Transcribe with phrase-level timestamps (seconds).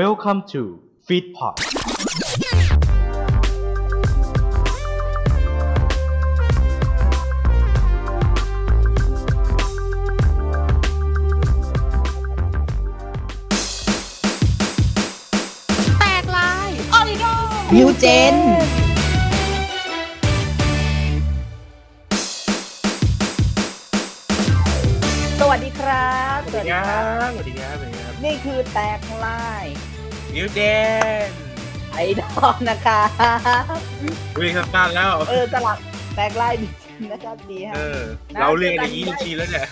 [0.00, 1.56] Welcome to Feedpot
[15.98, 17.24] แตกลายออริโน
[17.74, 18.04] นิวเจ
[18.34, 18.36] น
[25.40, 29.66] สวัสดีครับ สวัสดีครับ สวัสดีครับ สวัสดีครับ นี่คือแตกลาย
[30.34, 30.60] นิวเจ
[31.26, 31.28] น
[31.92, 33.00] ไอดอลนะคะ
[34.40, 35.78] วิ่งสั้นๆแล้ว เออสลับ
[36.14, 36.68] แตกลายจริ
[37.04, 38.00] งๆนะครับดีฮะเออ
[38.34, 39.66] นะเราเรียนอย่างเจนี้อกันชินแล้วเนี่ย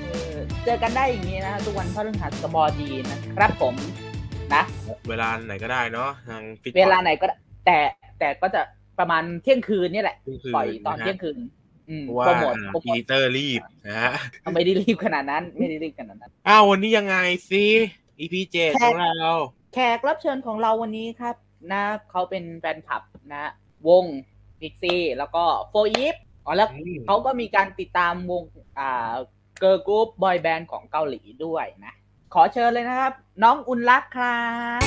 [0.00, 3.74] เออเจอกันได้อย่างนี้นะทุกวันพฤหัสบดีนะครับผม
[4.54, 4.62] นะ
[5.08, 7.78] เวลาไหนก็ได้เนาะทางฟิตเวลาไหนก็ได้แต่
[8.18, 8.60] แต่ก็จะ
[8.98, 11.36] ประมาณเที่ยงคืนนี่แหละคืนปล่อยตอนนะฮะเที่ยงคืน
[11.88, 14.12] อืมเพราะว่าโปรโมทโปรโมอีทดิเตอร์รีบนะฮะ
[14.54, 17.16] ไม่ได้รีบขนาดนั้น ไม่ได้รีบขนาดนั้นอ้าววันนี้ยังไง
[17.50, 17.64] ซิ
[18.20, 19.32] EP เจ็ดแขกของเรา
[19.72, 21.36] แขกรับเชิญของเราวันนี้ครับ
[21.72, 23.44] นะเขาเป็นแฟนคลับนะ
[23.88, 24.04] วง
[24.60, 28.42] พิกซี่แล้วก็4EVE อ๋อแล้วอืมเขาก็มีการติดตามวง
[28.78, 29.12] อ่า
[29.60, 31.94] เกิร์ลกรุ๊ปบอยแบนด์ของเกาหลีด้วยนะ
[32.34, 34.40] ขอเชิญเลยนะครับ น้องอุ่นรักครั
[34.78, 34.80] บ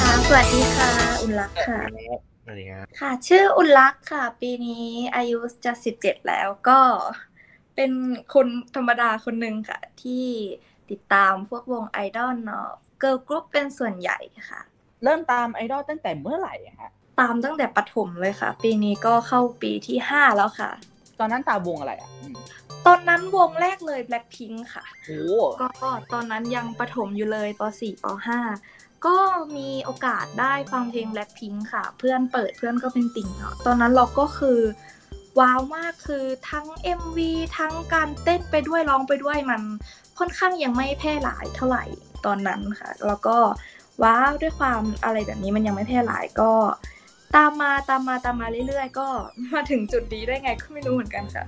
[0.00, 0.90] ค่ะสวัสดีค่ะ
[1.22, 1.80] อุลลักษณ์ค่ะ
[2.44, 6.80] สวัสดีครับค่ะ ชื่ออุลลักษณ์ค่ะ ปีนี้อายุจะสิบเจ็ดแล้วก็
[7.76, 7.90] เป็น
[8.34, 10.26] คนธรรมดาคนหนึ่งค่ะ ที่
[10.92, 12.68] ติดตามพวกวงไอดอลเนาะ
[13.00, 14.18] เกิร์ลกรุ๊ปเป็นส่วนใหญ่
[14.50, 14.60] ค่ะ
[15.04, 16.90] เริ่มตามไอดอลตั้งแต่เมื่อไหร่อะฮะ
[17.20, 20.70] ตามตั้งแต่ประถมเลยค่ะ ปีนี้ก็เข้าปีที่ห้าแล้วค่ะ
[21.18, 22.34] ตอนนั้นตามวงอะไรอะอืม
[22.86, 25.20] ตอนนั้นวงแรกเลย Blackpink ค่ะโอ้
[25.60, 28.06] ก็ตอนนั้นยังประถมอยู่เลยป .4 ป
[28.56, 29.16] .5 ก็
[29.56, 34.58] มีโอกาสได้ฟังเพลง Blackpink ค่ะ เพื่อนเปิดเพื่อนก็เป็นติ่งเนาะตอนนั้นเราก็คือ
[35.40, 36.66] ว้าวมากคือทั้ง
[37.00, 37.18] MV
[37.58, 39.62] ทั้งการเต้นไปด้วยร้องไปด้วยมัน
[40.18, 41.84] ค่อนข้างยังไม่แพร่หลายเท่าไหร่
[42.26, 43.36] ตอนนั้นค่ะ แล้วก็
[44.02, 46.52] ว้าวด้วยความอะไรแบบนี้มันยังไม่แพร่หลายก็
[47.34, 49.08] ตามมาตามมาตามมาเรื่อยๆ ก็
[49.52, 51.44] มาถึงจุดนี้ได้ไงก็ไม่รู้เหมือนกันค่ะ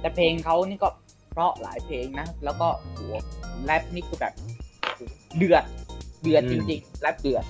[0.00, 0.88] แต่เพลงเขานี่ก็
[1.32, 3.00] เพราะหลายเพลงนะ แล้วก็โห
[3.64, 4.32] แรปนี่คือแบบ
[5.36, 5.64] เดือด
[6.22, 7.44] เดือดจริงๆแรปเดือด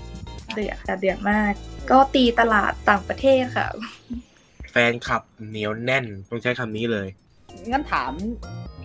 [0.54, 1.52] เดือดค่ะเดือดมาก
[1.90, 7.08] ก็ตีตลาดต่างประเทศค่ะแฟนคลับเหนียวแน่นต้องใช้คำนี้เลย
[7.70, 8.12] งั้นถาม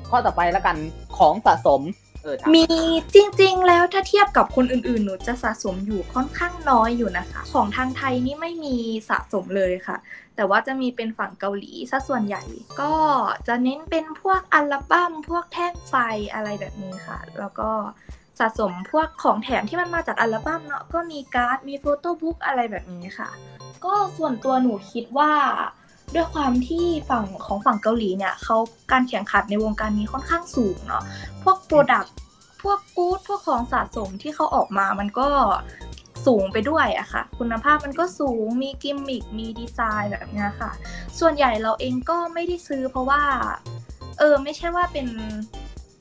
[0.09, 0.77] ข้อต่อไปแล้วกัน
[1.17, 1.81] ของสะสม
[2.23, 2.65] เออถามมี
[3.13, 8.75] จริงๆ แล้วถ้าเทียบกับคนอื่นๆ หนูจะสะสมอยู่ค่อนข้างน้อยอยู่นะคะ ของทางไทยนี่ไม่มี
[9.09, 9.97] สะสมเลยค่ะ
[10.35, 12.43] แต่ว่าจะมีเป็นฝั่งเกาหลีซะส่วนใหญ่
[12.81, 12.93] ก็
[13.47, 15.95] จะเน้นเป็นพวกอัลบั้มพวกแท่งไฟ
[16.33, 17.69] อะไรแบบนี้ค่ะ แล้วก็
[18.39, 23.29] สะสมพวกของแถมที่มันมาจากอัลบั้มเนาะก็มีการ์ดมี photobook อะไรแบบนี้ค่ะ
[23.85, 25.31] ก็ส่วนตัวหนูคิดว่า
[26.15, 28.57] ด้วยความที่ฝั่งของฝั่งเกาหลีเนี่ยเขา
[28.91, 31.03] การแข่งขันในวงการนี้ค่อนข้างสูงเนาะ
[31.43, 32.15] พวก product
[32.61, 35.27] พวก goods พวกของสะสมที่เขาออกมามันก็
[36.25, 40.71] สูงไปด้วยอะค่ะ คุณภาพมันก็สูงมีกิมมิคมีดีไซน์แบบนี้ค่ะ
[41.19, 43.21] ส่วนใหญ่เราเองก็ไม่ได้ซื้อเพราะว่า
[44.19, 45.07] เออไม่ใช่ว่าเป็น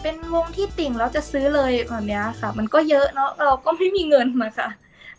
[0.02, 4.68] เป็นวงที่ติ่งแล้วจะซื้อเลยแบบนี้ค่ะ มันก็เยอะเนาะเราก็ไม่มีเงินนะคะ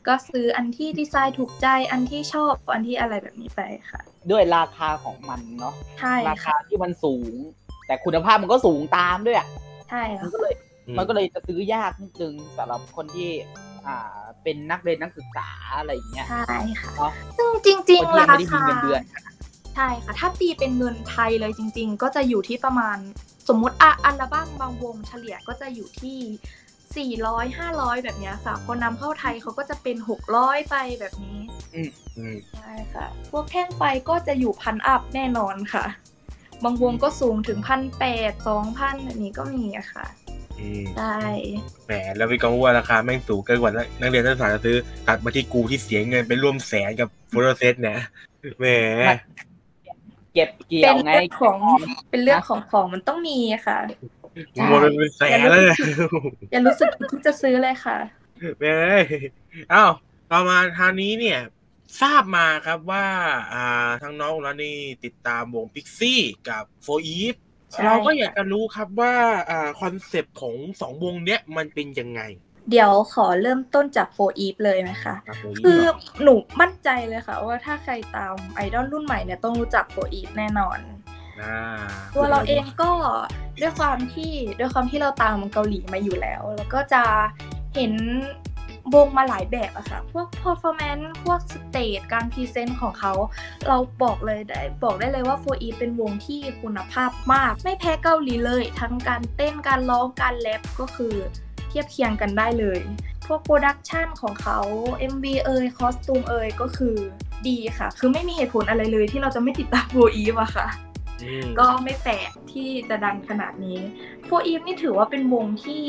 [0.07, 3.61] ก็ซื้ออันที่ดีไซน์ถูกใจอันที่ชอบอันที่อะไรแบบนี้ไป
[3.91, 4.01] ค่ะ
[4.31, 7.33] ด้วยราคาของมันเนาะใช่ราคาค่ะที่มันสูง
[7.87, 9.47] แต่คุณภาพมันก็สูงตามด้วยอะ
[9.89, 10.53] ใช่มัค่ะนก็เลย
[10.87, 13.29] อืมมันก็เลยจะซื้อยากนิดนึงสำหรับคนที่
[13.87, 19.01] อ่าเป็นนักเรียนนักศึกษาอะไรอย่างเงี้ยใช่ค่ะเนาะซึ่งจริงคนๆที่ยังราไม่ได้มีคาเงินเดือน
[19.75, 22.97] ใช่ค่ะ ถ้าตีเป็นเงินไทยเลยจริง ๆ ก็จะอยู่ที่ประมาณ
[23.47, 29.97] สมมุติอะอัลบั้มบางวงเฉลี่ยก็จะอยู่ที่400 500 แบบเนี้ยค่ะ พอนำเข้าไทยเขาก็จะเป็น
[30.33, 31.38] 600 ไปแบบนี้
[31.75, 31.81] อื
[32.33, 35.85] มใช่ค่ะ พวกแท่งไฟก็จะอยู่พันอัพแน่นอนค่ะ
[36.63, 40.05] บางวงก็สูงถึงพันแปดสองพันแบบนี้ก็มีอะค่ะ
[40.59, 41.17] อืมใช่
[41.85, 47.99] แหมแล้วพี่กองว่าราคาแม่งสูงเกินกว่านักเรียนนักศึกษาจะซื้อตัดมาที่กูที่เสียเงินไปร่วมแสนกับโฟโตเซตเนี่ย
[48.59, 48.65] แหม
[50.33, 51.57] เก็บเกี่ยเป็วนไง เรื่องของ
[52.09, 53.37] เป็นเรื่องของของมันต้องมี
[53.67, 53.77] ค่ะ
[54.69, 55.77] หมดไปเป็นแสนแล้วเนี่ย
[56.51, 57.97] อย่ารู้สึกผิดที่จะซื้อเลยค่ะ
[58.59, 58.65] แหม
[59.73, 59.91] อ้าว
[60.31, 61.39] ต่อมาทางนี้เนี่ย
[62.01, 63.05] ทราบมาครับว่า
[63.53, 64.75] อ่าทางน้องของเรานี่
[65.05, 67.35] ติดตามวงพิกซี่กับโฟอีฟ
[67.71, 69.13] ใช่เราก็อยากจะรู้ครับว่า
[69.49, 72.21] อ่า concept ของสองวงเนี้ยมันเป็นยังไง
[72.69, 80.79] เดี๋ยวขอเริ่มต้นจาก 4EVE เลยนะคะครับ 4EVE คือเหรอหนูมั่นใจเลยค่ะ ว่าถ้าใครตามไอดอลรุ่นใหม่เนี่ยต้องรู้จัก 4EVE แน่นอน
[81.41, 81.57] อ่า
[82.15, 82.91] ตัวเราเองก็
[83.61, 87.03] ด้วยความที่ด้วยความที่เราตามเกาหลีมาอยู่แล้ว แล้วก็จะ
[87.75, 87.93] เห็น
[88.93, 93.13] วงมาหลายแบบอะค่ะ พวก performance พวก stage การ present ของเขา
[93.67, 101.15] เราบอกเลยได้บอกได้เลยว่า4EVE เป็นวงที่คุณภาพมาก ไม่แพ้เกาหลีเลย ทั้งการเต้นการร้องการแรปก็คือ
[101.69, 102.79] เทียบเคียงกันได้เลย
[103.27, 104.59] พวก production ของเขา
[105.11, 106.95] MV เอย costume เอยก็คือ
[107.47, 110.67] ดีค่ะ คือไม่มีเหตุผลอะไรเลยที่เราจะไม่ติดตาม4EVE อะค่ะ
[111.23, 113.79] อืมก็ไม่แปลกที่จะดังขนาดนี้
[114.25, 115.83] โฟอีฟนี่ถือว่าเป็นวงที่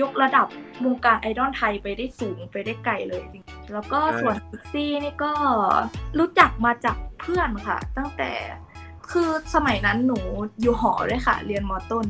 [0.00, 0.46] ยกระดับ
[0.84, 5.32] วงการไอดอลไทยไปได้สูงไปได้ไกลเลยจริงๆแล้วก็ส่วนพิกซี่นี่ก็
[6.18, 8.30] รู้จักมาจากเพื่อนค่ะ ตั้งแต่
[9.10, 10.18] คือสมัยนั้นหนู
[10.60, 12.06] อยู่หอด้วยค่ะ เรียนมอต้น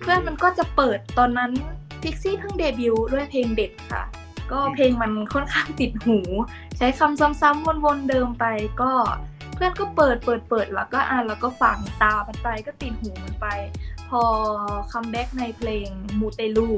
[0.00, 1.50] เพื่อนมันก็จะเปิดตอนนั้น
[2.02, 4.02] พิกซี่เพิ่งเดบิวต์ด้วยเพลงเด็กค่ะ
[4.52, 6.18] ก็เพลงมันค่อนข้างติดหู
[6.76, 8.44] ใช้คำซ้ำๆวนๆเดิมไป
[8.82, 8.92] ก็
[9.54, 13.46] เพื่อนก็เปิดเปิดเปิดแล้วก็อ่านแล้วก็ฟังตามมันไปก็ติดหูมันไป
[14.10, 14.22] พอ
[14.92, 15.88] comeback ในเพลง
[16.20, 16.70] มูเตลู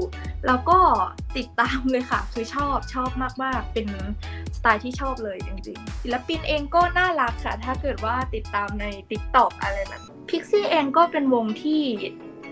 [0.46, 0.79] แล้วก็
[1.37, 3.11] ติดตามเลยค่ะ คือชอบชอบ
[3.44, 3.87] มากๆ เป็น
[4.56, 11.82] สไตล์ที่ชอบเลยจริงๆ ศิลปินเองก็น่ารักค่ะ ถ้าเกิดว่าติดตามใน TikTok อะไรแบบพิกซี่เองก็เป็นวงที่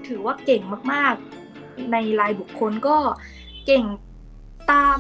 [0.07, 0.63] ถือว่าเก่ง
[0.93, 2.97] มากๆ ในรายบุคคลก็
[3.67, 3.85] เก่ง
[4.73, 4.99] ตาม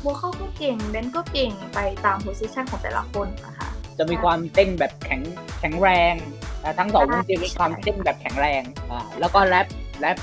[0.00, 3.68] vocal ก็เก่ง dance ก็เก่งไปตาม positionของแต่ละคนนะคะ
[3.98, 5.20] จะมีความเต้นแบบแข็ง
[5.60, 6.14] แข็งแรง
[6.62, 9.66] อ่าทั้งสองวงจะมีความใช่เต้นแบบแข็งแรงอ่าแล้วก็แรป
[10.00, 10.16] แรป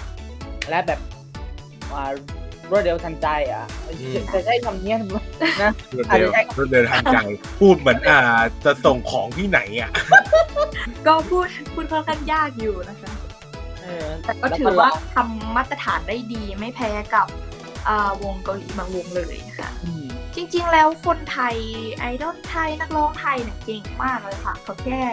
[0.70, 1.02] แรปแบบ
[1.94, 2.12] อ่า
[2.70, 3.66] รวดเร็วทันใจอะ
[4.34, 4.98] จะใช้คำเนี้ย
[5.62, 7.18] นะรวดเร็วรวดเร็วทันใจ
[7.60, 8.20] พูดเหมือนอ่า
[8.66, 9.92] จะส่งของที่ไหนอะ
[11.08, 13.14] ก็พูดพูดค่อนข้างยากอยู่นะคะ
[13.84, 17.28] เออแต่ก็ถือว่าทำมาตรฐานได้ดีไม่แพ้กับ
[17.88, 19.99] อ่าวงเกาหลีบางวงเลยค่ะอืม
[20.42, 21.56] จริงๆ แล้วคนไทย
[22.00, 25.04] ไอดอลไทยนักร้องไทยเนี่ยเก่งมากเลยค่ะเขาแค่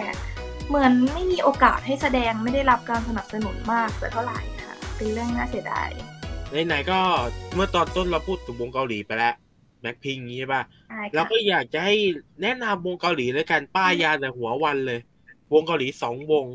[0.67, 5.89] เหมือนไม่มีโอกาสให้แสดงไม่ได้รับการสนับสนุนมากแต่เท่าไหร่ค่ะเป็นเรื่องน่าเสียดาย
[6.67, 6.99] ไหนๆก็
[7.53, 9.35] เมื่อตอนต้นเราพูดถึงวงเกาหลีไปแล้ว
[9.81, 11.95] แบ็คพิงใช่ป่ะใช่เราค่ะก็อยากจะให้
[12.41, 14.99] แนะนำวงเกาหลีแล้วกันป้ายยาแต่หัววันเลย
[15.53, 16.45] วงเกาหลีสองวง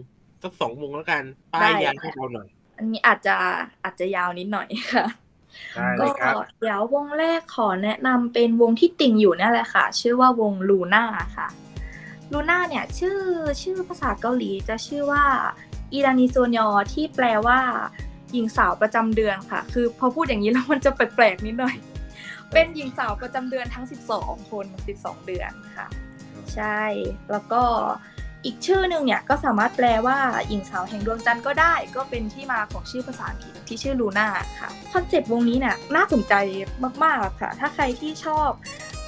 [0.43, 1.23] สักสองวงแล้วกัน
[1.55, 2.49] ป้ายยาให้เราหน่อย
[2.79, 3.35] อันนี้อาจจะ
[3.85, 5.32] อาจจะยาวนิดหน่อยค่ะได้เล
[6.01, 11.05] ก็ยครับเดี๋ยววงแรกขอแนะนำเป็นวงที่ติ่งอยู่นั่นแหละค่ะ ชื่อว่าวงลูน่า
[11.37, 11.49] ค่ะ
[12.33, 13.19] ลูน่าเนี่ยชื่อ
[13.63, 15.25] ชื่อภาษาเกาหลีจะชื่อว่า
[15.93, 17.61] อีรานิโซนยอที่แปลว่า
[18.33, 21.77] หญิงสาวประจำเดือนค่ะ คือพอพูดอย่างนี้แล้วมันจะแปลกๆนิดหน่อย
[22.53, 23.85] เป็นหญิงสาวประจำเดือนทั้ง
[24.17, 24.67] 12 คน
[24.97, 25.87] 12 เดือนค่ะ
[26.55, 26.83] ใช่
[27.31, 27.63] แล้วก็
[28.45, 30.19] อีกชื่อหนึ่งเนี่ยก็สามารถแปลว่า
[30.49, 34.29] หญิงสาวแห่งดวงจันทร์ก็ได้ ก็เป็นที่มาของชื่อภาษาอังกฤษที่ชื่อลูน่า
[34.61, 36.35] ค่ะ concept วงนี้เนี่ยน่าสนใจ
[37.05, 38.51] มากๆค่ะ ถ้าใครที่ชอบ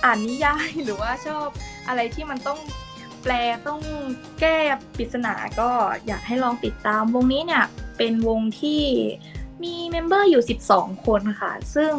[0.04, 1.46] อ่านนิยายหรือว่าชอบ
[1.88, 2.58] อะไรที่มันต้อง
[3.22, 3.32] แปล
[3.68, 3.80] ต้อง
[4.40, 4.58] แก้
[4.96, 5.70] ปริศนาก็
[6.06, 7.64] อยากให้ลองติดตามวงนี้เนี่ย
[7.98, 8.82] เป็นวงที่
[9.62, 10.42] มี member อยู่
[10.72, 11.92] 12 คนค่ะ ซึ่ง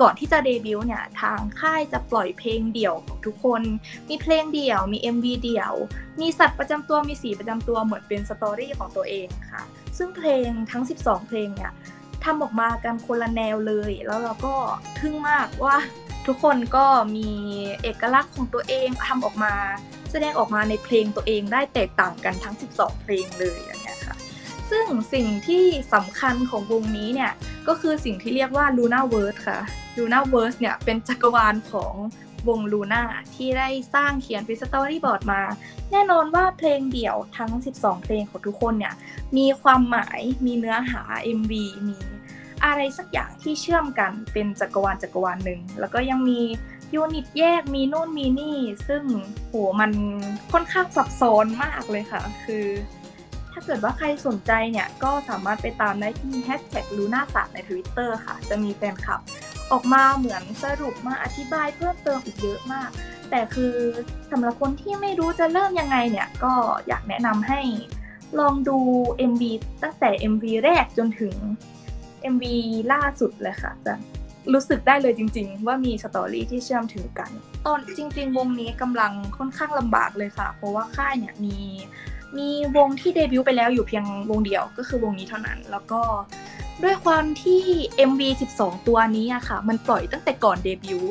[0.00, 3.62] ก่อนที่จะเดบิวต์เนี่ยทางค่ายจะปล่อยเพลงเดี่ยวของทุกคน
[4.08, 5.72] มีเพลงเดี่ยว มี MV เดี่ยว
[6.20, 9.62] มีสัตว์ประจำตัว มีสีประจำตัว เหมือนเป็นสตอรี่ของตัวเองค่ะ
[9.98, 11.72] ซึ่งเพลงทั้ง 12 เพลงเนี่ย
[12.24, 14.54] ทำออกมากันคนละแนวเลย แล้วเราก็
[15.00, 15.76] ทึ่งมากว่า
[16.26, 16.86] ทุกคนก็
[17.16, 17.28] มี
[17.82, 19.54] เอกลักษณ์ของตัวเองทำออกมา
[20.10, 24.13] แสดงออกมาในเพลงตัวเองได้แตกต่างกันทั้ง 12 เพลงเลยอย่างเงี้ยค่ะ
[24.70, 25.64] ซึ่งสิ่งที่
[25.94, 27.32] สำคัญของวงนี้เนี่ย
[27.68, 29.58] ก็คือสิ่งที่เรียกว่า Luna Verse ค่ะ
[29.96, 31.94] Loonaverse เนี่ยเป็นจักรวาลของ
[32.48, 33.02] วง Luna
[33.34, 35.42] ที่ได้สร้างเขียนเป็น storyboard มา
[35.90, 37.50] แน่นอนว่าเพลงเดี่ยวทั้ง
[37.80, 38.94] 12 เพลงของทุกคนเนี่ย
[39.36, 41.02] มีความหมายมีเนื้อหา
[41.38, 41.52] MV
[41.88, 41.98] มี
[42.64, 46.40] อะไรสักอย่างที่เชื่อมกันเป็นจักรวาลจักรวาลหนึ่ง แล้วก็ยังมี
[46.94, 49.02] unit แยกมีโน่นมีนี่ ซึ่ง
[49.48, 49.90] โหมัน
[50.52, 52.66] ค่อนข้างซับซ้อนมากเลยค่ะ คือ
[53.66, 59.20] เกิดว่าใครสนใจเนี่ย ก็สามารถไปตามได้ที่ hashtag luna 3ใน Twitter ค่ะ จะมีแฟนคลับ
[59.72, 62.90] ออกมาเหมือนสรุปมาอธิบายเพิ่มเติมอีกเยอะมาก
[63.30, 63.74] แต่คือ
[64.30, 66.54] สำหรับคนที่ไม่รู้จะเริ่มยังไงเนี่ย ก็
[66.88, 67.60] อยากแนะนำให้
[68.38, 68.78] ลองดู
[69.30, 69.42] MV
[69.82, 71.34] ตั้งแต่ MV แรกจนถึง
[72.34, 72.44] MV
[72.92, 73.94] ล่าสุดเลยค่ะจะ
[74.52, 77.30] รู้สึกได้เลยจริง ๆ ว่ามีสตอรี่ที่เชื่อมถึงกัน
[77.66, 81.56] ตอนจริง ๆ วงนี้กำลังค่อนข้างลำบากเลยค่ะ เพราะว่าค่ายเนี่ยมี
[82.38, 86.00] มีวงที่เดบิวต์ไปแล้วอยู่เพียงวงเดียวก็คือวงนี้เท่านั้น แล้วก็
[86.82, 87.62] ด้วยความที่
[88.10, 88.20] MV
[88.56, 91.10] 12 ตัวนี้อะค่ะ มันปล่อยตั้งแต่ก่อนเดบิวต์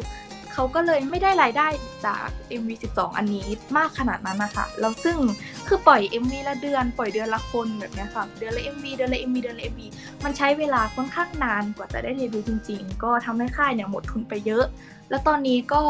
[0.54, 1.68] เขาก็เลยไม่ได้รายได้
[2.06, 2.28] จาก
[2.62, 5.18] MV 12 อันนี้มากขนาดนั้นนะคะแล้วซึ่ง
[5.68, 9.82] คือปล่อย MV ละเดือน ปล่อยเดือนละคนแบบนี้ค่ะเดือนละ MV เดือนละ MV เดือนละ MV
[10.24, 14.66] มันใช้เวลาค่อนข้างนานกว่าจะได้เดบิวต์จริง ๆ ก็ทำให้ค่ายเนี่ยหมดทุนไปเยอะ
[15.10, 15.84] แล้วตอนนี้ก็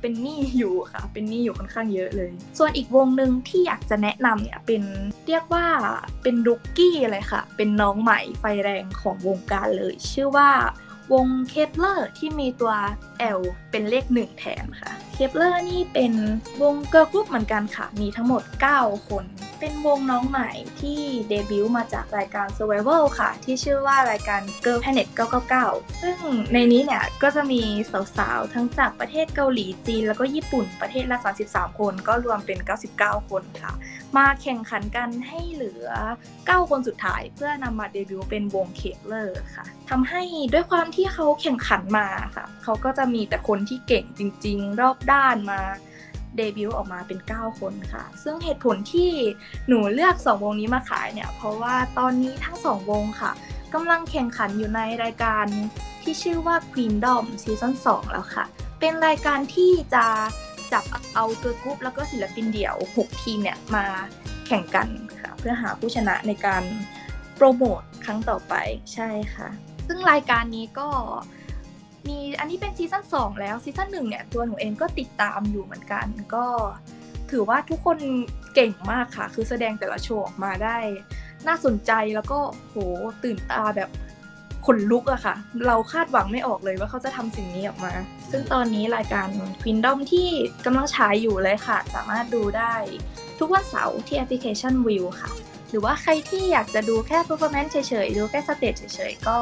[0.00, 4.82] เป็นหนี้อยู่ค่ะ เป็นหนี้อยู่ค่อนข้างเยอะเลย ส่วนอีกวงหนึ่งที่อยากจะแนะนำเนี่ยเป็น
[5.26, 5.66] เรียกว่า
[6.22, 10.50] เป็น rookie เลยค่ะ เป็นน้องใหม่ไฟแรงของวงการเลย ชื่อว่า
[11.12, 12.72] วง Kep1er ที่มีตัว
[13.38, 16.12] L เป็นเลขหนึ่งแทนค่ะ Kep1er นี่เป็น
[16.62, 18.42] วง girl group เหมือนกันค่ะ มีทั้งหมด
[18.76, 19.24] 9 คน
[19.60, 20.50] เป็นวงน้องใหม่
[20.80, 25.08] ที่เดบิวต์มาจากรายการ Survival ค่ะ ที่ชื่อว่ารายการ Girls Planet
[25.54, 26.18] 999 ซึ่ง
[26.52, 27.62] ในนี้เนี่ย ก็จะมี
[28.16, 32.58] สาวๆ ทั้งจากประเทศเกาหลีจีน แล้วก็ญี่ปุ่นประเทศละ 33 คนก็รวมเป็น
[32.94, 33.72] 99 คนค่ะ
[34.16, 35.88] มาแข่งขันกันให้เหลือ
[36.30, 40.22] 9 คนสุดท้าย เพื่อนำมาเดบิวต์เป็นวง Kep1er ค่ะทำให้
[40.52, 45.60] ด้วยความที่เขาแข่งขันมาค่ะเขาก็จะมีแต่คนที่เก่งจริง ๆ รอบด้านมา
[46.36, 49.10] เดบิวต์ออกมาเป็น 9 คนค่ะ ซึ่งเหตุผลที่
[49.68, 53.32] หนูเลือก 2 วงนี้มาขายเนี่ย เพราะว่าตอนนี้ทั้ง 2 วงค่ะ
[53.74, 55.46] กำลังแข่งขันอยู่ในรายการ
[56.02, 58.44] ที่ชื่อว่า Queendom season 2แล้วค่ะ
[58.80, 60.06] เป็นรายการที่จะ
[60.72, 63.84] จับเอา girl group แล้วก็ศิลปินเดี่ยว 6 ทีมเนี่ยมา
[64.46, 64.88] แข่งกัน
[65.20, 66.62] ค่ะ เพื่อหาผู้ชนะในการ
[67.36, 68.54] โปรโมทครั้งต่อไป
[68.94, 69.48] ใช่ค่ะ
[69.88, 70.88] ซึ่งรายการนี้ก็
[72.08, 76.46] มีอันนี้เป็น season 2แล้ว season หนึ่งเนี่ยตัวหนูเองก็ติดตามอยู่เหมือนกัน ก็
[77.30, 77.98] ถือว่าทุกคน
[78.54, 80.76] เก่งมากค่ะ คือแสดงแต่ละโชว์ออกมาได้
[81.46, 82.76] น่าสนใจแล้วก็โห
[83.24, 83.90] ตื่นตาแบบ
[84.66, 85.34] ขนลุกอะค่ะ
[85.66, 87.92] เราคาดหวังไม่ออกเลยว่าเขาจะทำสิ่งนี้ออกมา
[88.30, 89.28] ซึ่งตอนนี้รายการ
[89.62, 90.28] Queendom ที่
[90.64, 92.74] กำลังฉายอยู่เลยค่ะ สามารถดูได้
[93.38, 95.30] ทุกวันเสาร์ที่แอปพลิเคชัน Viu ค่ะ
[95.70, 99.38] หรือว่าใครที่อยากจะดูแค่ performance เฉยๆ ดูแค่ stage เฉยๆ ก็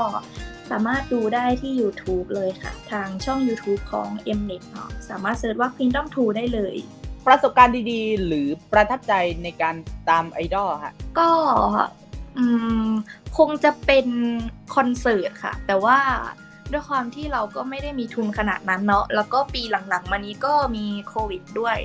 [0.70, 6.76] สามารถดูได้ที่ YouTube เลยค่ะ ทางช่อง YouTube ของ Mnet เนาะสามารถ search ว่า Queendom 2 ได้เลย
[7.26, 9.74] ประสบการณ์ดีๆ หรือประทับใจในการ
[10.10, 11.28] ตามไอดอลฮะก็
[12.38, 12.44] อื
[12.88, 12.90] ม
[13.38, 14.06] คงจะเป็น
[14.74, 15.98] คอนเสิร์ตค่ะ แต่ว่า
[16.72, 21.78] ด้วยความที่เราก็ไม่ได้มีทุนขนาดนั้นเนาะแล้วก็ปีหลังๆ มานี้ก็มีโควิดด้วย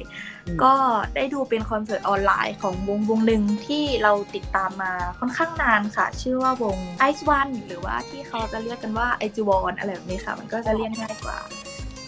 [0.47, 0.73] อืมก็
[1.15, 6.77] ได้ดูเป็นคอนเสิร์ตออนไลน์ของวงวงหนึ่งที่เราติดตามมาค่อนข้างนานค่ะ ชื่อว่าวง
[7.09, 11.37] Ice One หรือว่าที่เขาจะเรียกกันว่า i g w o n อะไรแบบนี้ค่ะ มันก็จะเรียกง่ายกว่า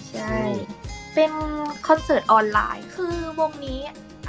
[0.09, 0.37] ใช่
[1.15, 1.31] เป็น
[1.87, 3.81] คอนเสิร์ตออนไลน์ คือวงนี้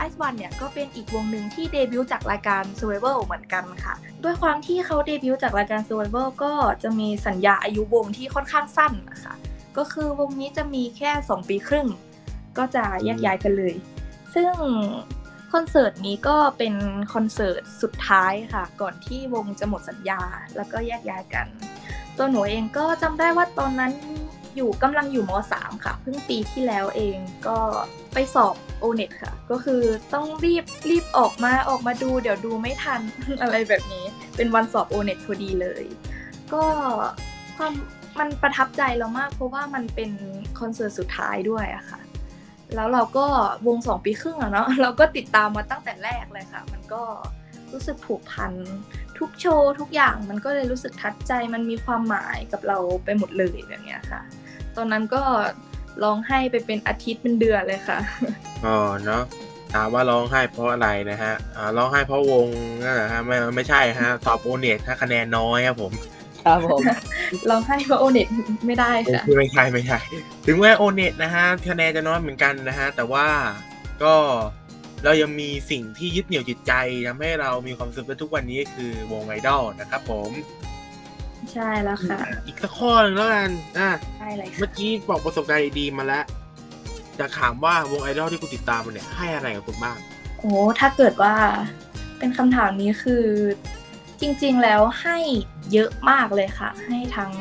[0.06, 9.34] Ice One เนี่ยก็เป็นอีกวงหนึ่งที่เดบิวต์จากรายการ Survival เหมือนกันค่ะ ด้วยความที่เขาเดบิวต์จากรายการ Survival ก็จะมีสัญญาอายุวงที่ค่อนข้างสั้นนะคะ
[9.76, 11.88] ก็คือวงนี้จะมีแค่ 2 ปีครึ่ง
[12.58, 13.74] ก็จะแยกย้ายกันเลย
[14.34, 14.52] ซึ่ง
[15.52, 16.74] คอนเสิร์ตนี้ก็เป็น
[17.14, 20.20] คอนเสิร์ตสุดท้ายค่ะ ก่อนที่วงจะหมดสัญญา
[20.56, 21.46] แล้วก็แยกย้ายกัน
[22.16, 23.92] ตัวหนูเองก็จำได้ว่าตอนนั้น
[24.56, 27.56] อยู่กำลังอยู่ม .3 ค่ะ เพิ่งปีที่แล้วเองก็
[28.14, 29.82] ไปสอบโอเน็ตค่ะ ก็คือ
[30.14, 33.00] ต้องรีบรีบออกมาออกมาดู เดี๋ยวดูไม่ทัน
[33.42, 34.04] อะไรแบบนี้
[34.36, 35.84] เป็นวันสอบโอเน็ตพอดีเลย
[36.52, 36.62] ก็
[37.56, 37.72] ความ
[38.18, 40.10] มันประทับใจเรามาก เพราะว่ามันเป็น
[40.60, 42.00] คอนเสิร์ตสุดท้ายด้วยอะค่ะ
[42.74, 43.26] แล้วเราก็
[43.66, 47.02] วงสองปีครึ่งอะเนาะเราก็ติดตามมาตั้งแต่แรกเลยค่ะ มันก็
[47.72, 48.52] รู้สึกผูกพัน
[49.18, 54.22] ทุกโชว์ทุกอย่างมันก็เลยรู้สึกทัดใจมันมีความหมายกับเราไปหมดเลยแบบเนี้ยค่ะ
[54.76, 55.22] ตอนนั้นก็
[56.02, 57.98] ร้องไห้ไปเป็นอาทิตย์เป็นเดือนเลยค่ะ
[58.66, 59.22] อ๋อเนาะ
[59.74, 62.46] ถามว่าร้องไห้เพราะอะไรนะฮะอ่าร้องไห้เพราะวง
[62.82, 65.92] นั่นแหละฮะไม่ไม่ใช่ฮะสอบโอเน็ตถ้าคะแนนน้อยครับผม
[66.44, 66.80] ครับผม
[67.50, 68.26] ร้องไห้เพราะโอเน็ต
[68.66, 69.98] ไม่ได้ค่ะคือไม่ใช่ไม่ใช่
[70.46, 73.26] ถึงแม้โอเน็ตนะฮะคะแนนจะน้อยเหมือนกันนะฮะแต่ว่า
[74.02, 74.14] ก็
[75.04, 76.72] เรายังมีสิ่งที่ยึดเหนี่ยวจิตใจ
[77.06, 80.30] ทำให้เรามีความสุขในทุกวันนี้คือวงไอดอลนะครับผม
[81.52, 86.24] ใช่แล้วค่ะ อีกสักข้อหนึ่งแล้วกันอะใช่เลยเมื่ค่ะอกี้บอกประสบการณ์ดีๆมาแล้ว
[87.18, 89.98] จะถามว่าวงไอดอลที่คุณติดตามมันเนี่ยให้อะไรกับคุณบ้าง
[90.38, 91.34] โอ้ถ้าเกิดว่า
[92.18, 93.24] เป็นคำถามนี้คือ
[94.20, 95.18] จริง ๆแล้วให้
[95.72, 97.32] เยอะมากเลยค่ะ ให้ทั้ง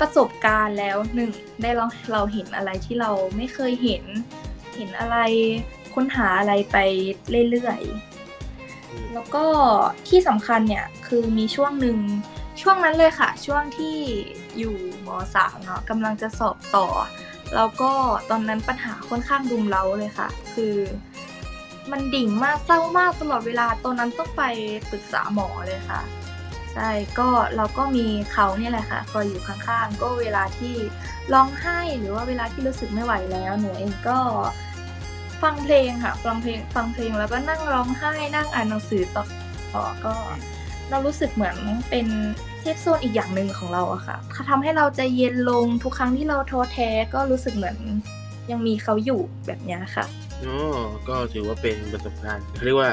[0.00, 1.30] ประสบการณ์แล้วหนึ่ง
[1.62, 4.04] ได้เราเราเห็นอะไรที่เราไม่เคยเห็น
[4.76, 5.16] เห็นอะไร
[5.94, 6.76] ค้นหาอะไรไป
[7.50, 9.44] เรื่อยๆแล้วก็
[10.08, 11.98] ที่สำคัญเนี่ยคือมีช่วงหนึ่ง
[12.60, 13.96] ช่วงนั้นเลยค่ะ ช่วงที่
[14.58, 14.74] อยู่
[15.06, 16.86] มสามเนาะกำลังจะสอบต่อ
[17.54, 17.92] แล้วก็
[18.30, 20.74] ตอนนั้นปัญหาค่อนข้างรุมเร้าเลยค่ะ คือ
[21.90, 24.42] มันดิ่งมากเศร้ามากตลอดเวลาตอนนั้นต้องไป
[24.90, 26.00] ปรึกษาหมอเลยค่ะ
[26.72, 30.74] ใช่ก็เราก็มีเขาเนี่ยแหละค่ะคอยอยู่ข้างๆ ก็เวลาที่
[31.32, 34.18] ร้องไห้หรือว่าเวลาที่รู้สึกไม่ไหวแล้วหนูเองก็
[35.42, 39.24] ฟังเพลงค่ะฟังเพลงฟังเพลงแล้วก็นั่งร้องไห้นั่งอ่านหนังสือต่อ
[39.74, 40.14] ต่อก็
[40.90, 41.56] เรารู้สึกเหมือน
[41.90, 42.06] เป็น
[42.60, 44.16] เซฟโซนอีกอย่างหนึ่งของเราอะค่ะ
[44.50, 47.78] ทำให้เราใจเย็นลงทุกครั้งที่เราท้อแท้ก็รู้สึกเหมือน
[48.50, 50.04] ยังมีเขาอยู่แบบเนี้ยค่ะ
[50.44, 50.56] อ๋อ
[51.08, 52.92] ก็ถือว่าเป็นประสบการณ์เขาเรียกว่า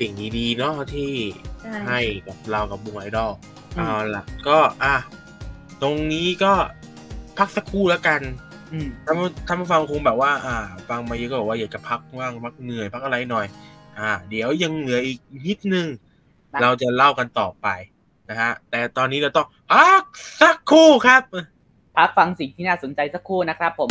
[0.00, 1.10] สิ่งดีๆเนาะที่
[1.62, 3.30] ใช่ให้กับเรากับวงไอดอล
[3.76, 4.94] อืมเอาล่ะ ก็อะ
[5.82, 6.52] ตรงนี้ก็
[7.38, 8.20] พักสักครู่แล้วกัน
[8.72, 9.14] อืมถ้า
[9.46, 10.56] ถ้ามาฟังคงแบบว่า อ่า
[10.88, 13.46] ฟังมาเยอะก็บอกว่าอยากจะพักว่างพักเหนื่อยพักอะไรหน่อย
[13.98, 15.86] อ่า เดี๋ยวยังเหลืออีกนิดนึง
[16.50, 17.66] ได้เราจะเล่ากันต่อไป
[18.30, 20.02] นะฮะแต่ตอนนี้เราต้องพัก
[20.40, 21.22] สักครู่ครับ
[21.96, 23.90] พักฟังสิ่งที่น่าสนใจสักครู่นะครับผม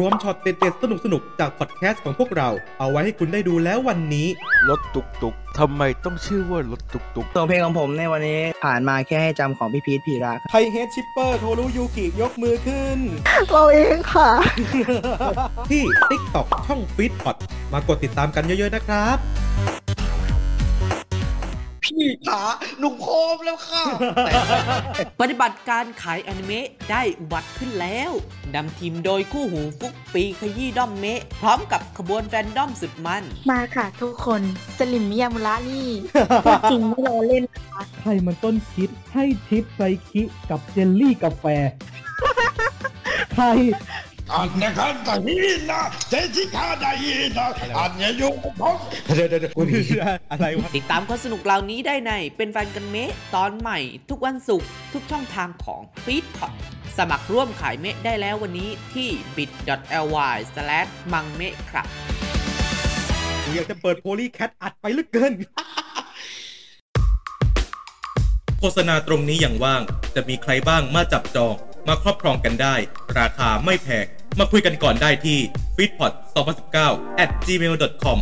[0.00, 4.28] รวมช็อตเด็ดๆสนุกๆ จากพอดแคสต์ของพวกเรา เอาไว้ให้คุณได้ดูแล้ววันนี้
[4.68, 12.98] รถตุกตุกทำไมต้องชื่อว่ารถตุกตุกส่งเพลงของผมในวันนี้ผ่านมาแค่ให้จำของพี่พีทพีระครับไทยเฮดชิปเปอร์โทรุยูกิยกมือขึ้น
[13.50, 14.30] เราเองค่ะ
[15.70, 17.36] ที่ TikTok ช่องฟีดพอด
[17.72, 19.79] มากดติดตามกันเยอะๆนะครับ
[21.90, 22.42] พี่ขา
[22.78, 23.82] หนุ่มโคมแล้วค่ะ
[25.20, 28.10] ปฏิบัติการขายอนิเมะได้อุบัติขึ้นแล้ว
[28.54, 34.42] นำทีมโดยคู่หูฟุกปีขยี้ด้อมเมะ พร้อมกับขบวนแฟนด้อมสุดมัน มาค่ะทุกคน
[34.78, 35.88] สลิมมิยามุระนี่
[36.44, 37.44] พูดจริงไม่รอเล่น
[38.00, 41.44] ใครมันต้นคิดให้ทิปไซคิกับเจลลี่กาแฟ
[43.34, 43.46] ใคร
[44.34, 45.36] อันนี้กันแต่ฮี
[45.70, 47.46] นะเจสิกาได้ฮีนะ
[47.78, 48.76] อันนี้อยู่กับผม
[49.16, 49.52] เดี๋ยวเดี๋ยวเดี๋ยว
[50.30, 53.78] อะไรวะ ติดตามความสนุกเหล่านี้ได้ในเป็นแฟนกันเมะตอนใหม่
[54.10, 56.52] ทุกวันศุกร์ทุกช่องทางของ f e e d p o t
[56.98, 60.38] สมัครร่วมขายเมะได้แล้ววันนี้ที่ bit.ly
[61.12, 61.86] m a n g m e ครับ
[63.44, 65.32] กูอยากจะเปิดโพลีแคทอัดไปเหลึกเกิน
[68.58, 69.82] โฆษณาตรงนี้อย่างว่าง
[70.14, 71.54] จะมีใครบ้างมาจับจอง
[71.88, 72.74] มาครอบครองกันได้
[73.18, 74.06] ราคาไม่แพง
[74.40, 75.38] มาคุยกันก่อนได้ที่
[75.76, 76.12] f e e d p o t
[76.66, 78.18] 2019 at gmail.com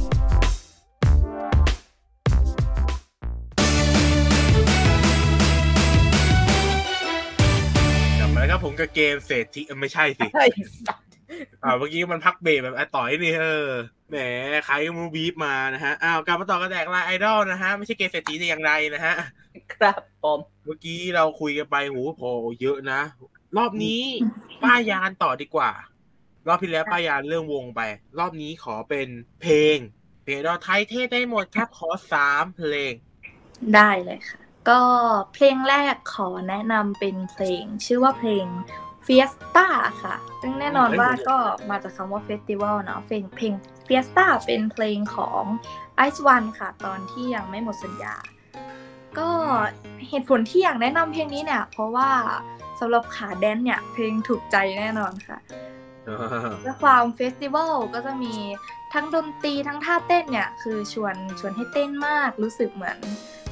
[8.18, 10.46] กลับมาแล้วครับผมกับเกมเศรษฐีเอ้ยไม่ใช่สิไอ้
[10.86, 11.00] สัส
[11.64, 13.66] อ่าเมื่อกี้มันพักเบรกแบบไอ้ต่อยนี่เออ
[14.10, 14.16] แหม
[14.66, 19.14] ใครก็ไมูบีบมานะฮะอ้าวกลับมาต่อกันแดกไลน์ไอดอลนะฮะ ไม่ใช่เกมเศรษฐีแต่อย่างไรนะฮะ
[19.74, 22.30] ครับผมเมื่อกี้เราคุยกันไปโหพอ
[22.62, 23.00] เยอะนะ
[23.56, 24.02] รอบนี้
[24.62, 25.70] ป้ายยานต่อดีกว่า
[26.48, 27.80] รอบที่แล้วป้ายยานเรื่องวงไป
[28.18, 29.08] รอบนี้ขอเป็น
[29.42, 29.76] เพลง
[30.24, 32.92] เพลงเราไทยเทศได้หมดครับขอสามเพลง
[33.74, 34.80] ได้เลยค่ะ ก็
[35.34, 38.46] เพลงแรกขอแนะนำเป็นเพลง ชื่อว่าเพลง
[39.06, 39.68] Fiesta
[40.02, 41.36] ค่ะ ซึ่งแน่นอนว่าก็
[41.70, 43.52] มาจากคำว่า Festival เนาะเพลงเพลง
[43.86, 45.42] Fiesta เป็นเพลงของ
[46.06, 48.14] Ice One ค่ะ ตอนที่ยังไม่หมดสัญญา
[49.18, 49.28] ก็
[50.08, 52.10] เหตุผลที่อยากแนะนำเพลงนี้เนี่ย เพราะว่า
[52.80, 55.38] สำหรับขา dance เนี่ย เพลงถูกใจแน่นอนค่ะ
[56.64, 58.34] และความ festival ก็จะมี
[58.92, 62.98] ทั้งดนตรีทั้งท่าเต้นเนี่ยคือชวนชวนให้เต้นมากรู้สึกเหมือน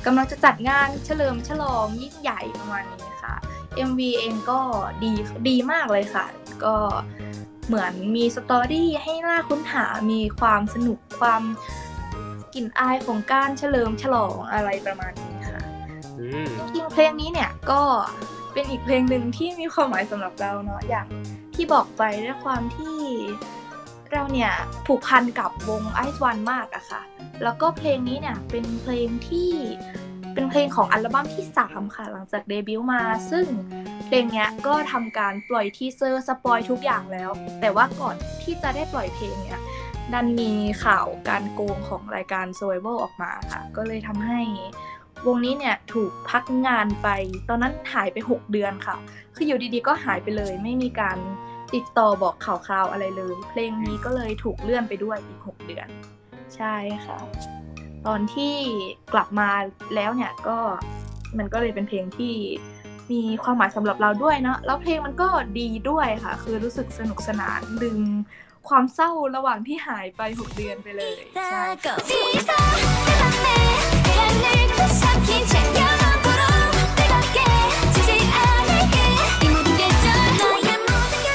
[0.05, 3.35] กำลังจะจัดงานเฉลิมฉลองยิ่งใหญ่ประมาณนี้ค่ะ
[3.89, 4.61] MV เองก็
[5.03, 5.13] ดี
[5.49, 6.27] ดีมากเลยค่ะ
[6.65, 6.77] ก็
[7.67, 11.43] เหมือนมี story ให้น่าค้นหา มีความสนุกความ
[12.55, 15.61] กลิ่นอายของการเฉลิมฉลองอะไรประมาณนี้ค่ะ
[16.19, 17.83] อืมจริงๆเพลงนี้เนี่ยก็
[18.57, 21.07] เป็นอีกเพลงหนึ่งที่มีความหมายสำหรับเราเนาะอย่าง
[21.55, 22.99] ที่บอกไปด้วยความที่
[24.13, 24.53] เราเนี่ย
[24.87, 27.03] ผูกพันกับวงไอซ์วันมากอะค่ะ
[27.43, 29.51] แล้วก็เพลงนี้เนี่ยเป็นเพลงที่
[30.35, 33.47] เป็นเพลงของอัลบั้มที่ 3 ค่ะ หลังจากเดบิวต์มา ซึ่ง
[34.07, 39.61] เพลงเนี้ยก็ทำการปล่อย teaser spoil ทุกอย่างแล้ว แต่ว่าก่อนที่จะได้ปล่อยเพลงเนี่ย
[40.13, 40.53] ดันมี
[40.85, 44.41] ข่าวการโกงของรายการ Survival ออกมาค่ะ ก็เลยทำให้
[45.29, 47.09] วงนี้เนี่ยถูกพักงานไป
[47.49, 48.97] ตอนนั้นหายไป 6 เดือนค่ะ
[49.35, 51.19] คืออยู่ดีๆ ก็หายไปเลย ไม่มีการ
[51.75, 55.89] ติดต่อบอกข่าวคราวอะไรเลย เพลงนี้ก็เลยถูกเลื่อนไปด้วยอีก 6 เดือน
[56.57, 57.19] ใช่ค่ะ
[58.07, 58.55] ตอนที่
[59.13, 59.51] กลับมา
[59.95, 60.59] แล้วเนี่ยก็
[61.39, 62.35] มันก็เลยเป็นเพลงที่
[63.13, 68.03] มีความหมายสำหรับเราด้วยเนาะแล้วเพลงมันก็ดีด้วยค่ะ คือรู้สึกสนุกสนานลืม
[68.69, 71.65] ความเศร้าระหว่างที่หายไป 6 เดือนไปเลยใช่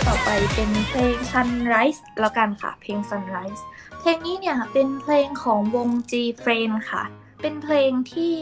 [0.08, 3.64] ต่อไปเป็นเพลง Sunrise แล้วกันค่ะ เพลง Sunrise
[4.00, 7.04] เพลงนี้เนี่ยเป็นเพลงของวง G Friend ค่ะ
[7.42, 8.36] เป็นเพลงที่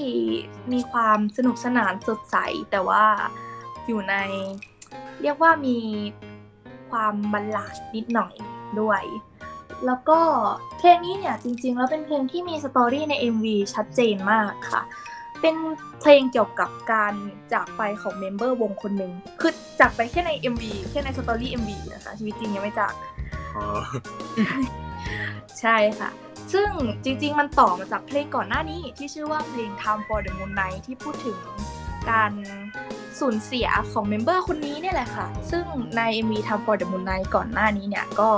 [0.72, 2.38] มีความสนุกสนานสดใส
[2.72, 3.06] แต่ว่า
[3.88, 4.16] อยู่ใน
[5.22, 5.78] เรียกว่ามี
[6.90, 8.34] ความ ballad นิดหน่อย
[8.80, 9.04] ด้วย
[9.86, 10.20] แล้วก็
[10.78, 14.82] เพลงนี้เนี่ยจริงๆ แล้วเป็นเพลงที่มี story ใน MV ชัดเจนมากค่ะ
[15.42, 15.56] เป็น
[16.00, 17.14] เพลงเกี่ยวกับการ
[17.54, 22.94] จากไปของ member วงคนหนึ่งคือจากไปแค่ใน MV แค่ในสตอรี่ MV นะคะชีวิตจริงยังไม่จาก
[23.56, 23.66] อ๋อ
[25.60, 26.10] ใช่ค่ะ
[26.54, 26.70] ซึ่ง
[27.04, 31.40] จริง ๆ มันต่อมาจากเพลงก่อนหน้านี้ที่ชื่อว่าเพลง Time for the Moon Night ที่พูดถึง
[32.10, 32.32] การ
[33.20, 35.66] สูญเสียของ member คนนี้เนี่ยแหละค่ะ ซึ่ง
[35.98, 38.30] ใน MV Time for the Moon Night ก่อนหน้านี้เนี่ยก็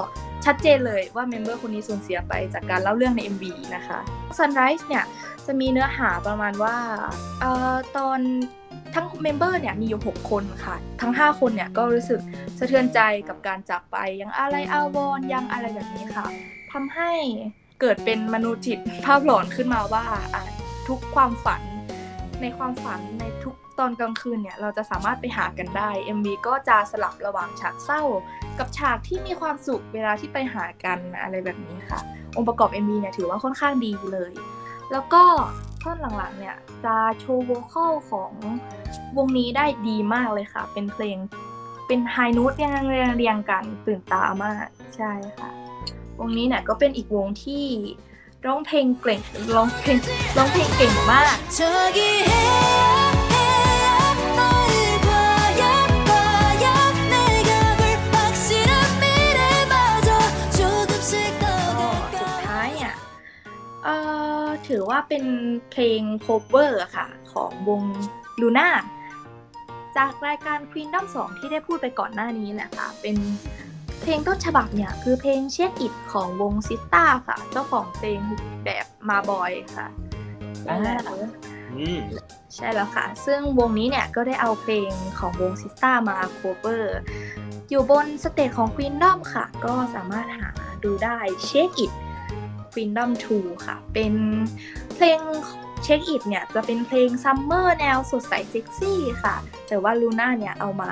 [0.46, 3.44] ชัดเจนเลยว่า member คนนี้สูญเสียไปจากการเล่าเรื่องใน MV
[3.76, 4.00] นะคะ
[4.38, 5.04] Sunrise เนี่ย
[5.48, 6.76] จะมีเนื้อหาประมาณว่า
[7.42, 8.20] เอ่อตอน
[8.96, 12.20] ทั้ง member เนี่ยมีอยู่ 6 คนค่ะ ทั้ง 5 คนเนี่ยก็รู้สึก
[12.58, 16.26] สะเทือนใจกับการจากไป ยังอะไรอาวรณ์ยังอะไรแบบนี้ค่ะ
[16.72, 17.12] ทำให้
[17.82, 20.06] เกิดเป็นมนุษย์จิตภาพหลอนขึ้นมาว่า
[20.88, 21.62] ทุกความฝัน
[22.42, 28.04] ในความฝันในทุกตอนกลางคืนเนี่ยเราจะสามารถไปหากันได้ MV ก็จะสลับระหว่างฉากเศร้า
[28.60, 32.00] กับฉากที่มีความสุขเวลาที่ไปหากันอะไรแบบนี้ค่ะ
[32.36, 34.32] องค์ประกอบ MV เนี่ยถือว่าค่อนข้างดีเลย
[34.92, 35.24] แล้วก็
[35.82, 38.32] ท่อนหลังๆเนี่ยจะโชว์โวคอลของ
[39.18, 41.18] วงนี้ได้ดีมากเลยค่ะ เป็นเพลง
[41.88, 45.50] เป็นไฮนูตเรียงเรียงเรียงกันตื่นตามากใช่ค่ะ
[46.20, 47.66] วงนี้เนี่ยก็เป็นอีกวงที่
[48.46, 49.22] ร้องเพลงเก่ง
[49.56, 49.98] ร้องเพลง
[50.38, 51.36] ร้องเพลงเก่งมาก
[64.72, 65.24] ถือว่าเป็น
[65.72, 67.82] เพลง cover อะค่ะ ของวง
[68.42, 68.70] Luna
[69.98, 73.16] จากรายการ Queendom 2 ที่ได้พูดไปก่อนหน้านี้แหละค่ะ เป็น
[74.02, 78.20] เพลงต้นฉบับเนี่ยคือเพลง Shake It ของวง SISTAR ค่ะ เจ้าของเพลง
[78.66, 79.88] แบบ Ma Boy ค่ะ
[80.70, 80.80] อ่า
[81.78, 82.00] อืม
[82.56, 87.00] ใช่แล้วค่ะ ซึ่งวงนี้เนี่ยก็ได้เอาเพลงของวง SISTAR มา cover
[87.70, 90.50] อยู่บน stage ของ Queendom ค่ะ ก็สามารถหา
[90.84, 91.92] ดูได้ Shake It
[92.74, 94.14] Queendom 2 ค่ะ เป็น
[94.96, 95.20] เพลง
[95.86, 99.36] Shake It เนี่ยจะเป็นเพลง summer แนวสดใสเซ็กซี่ค่ะ
[99.68, 100.92] แต่ว่า Luna เนี่ยเอามา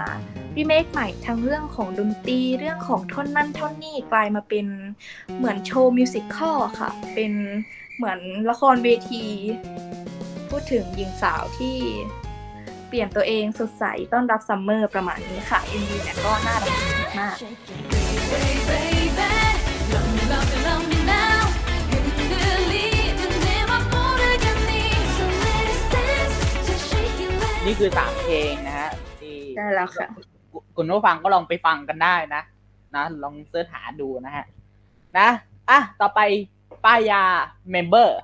[0.56, 4.66] รีเมคใหม่ทั้งเรื่องของดนตรีเรื่องของท่อนนั่นท่อนนี่กลายมาเป็น
[5.38, 7.32] เหมือนโชว์ musical ค่ะ เป็น
[7.96, 9.24] เหมือนละครเวที
[10.50, 11.78] พูดถึงหญิงสาวที่
[12.88, 16.80] เปลี่ยนตัวเองสดใสต้อนรับ summer ประมาณนี้ค่ะ MV เนี่ยก็น่ารัก
[17.20, 17.36] มาก
[27.66, 30.08] นี่คือสามเพลงนะฮะที่ใช่แล้วค่ะ
[30.76, 32.42] คุณผู้ฟังก็ลองไปฟังกันได้นะ
[32.96, 34.46] นะลอง search หาดูนะฮะ
[35.18, 35.30] นะ
[35.70, 36.20] อะต่อไป
[36.86, 37.24] ป้ายยา
[37.72, 38.18] member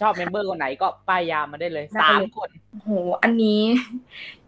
[0.00, 2.90] ชอบ member คนไหนก็ป้ายยามาได้เลยได้สามเลยคนโอ้โห
[3.22, 3.62] อันนี้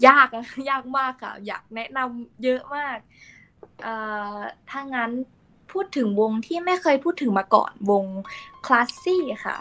[0.06, 2.98] ยากอะยากมากค่ะ อยากแนะนำเยอะมาก
[3.82, 3.94] เอ่
[4.34, 4.36] อ
[4.70, 5.10] ถ้างั้น
[5.72, 8.04] พูดถึงวงที่ไม่เคยพูดถึงมาก่อนวง
[8.66, 9.56] คลาสซี่ค่ะ